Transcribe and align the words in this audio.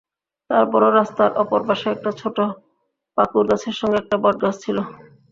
তারপরও 0.49 0.89
রাস্তার 0.91 1.31
অপর 1.41 1.61
পাশে 1.67 1.87
একটা 1.91 2.11
ছোট 2.21 2.37
পাকুড়গাছের 3.17 3.75
সঙ্গে 3.79 3.97
একটা 3.99 4.15
বটগাছ 4.23 4.55
ছিল। 4.63 4.77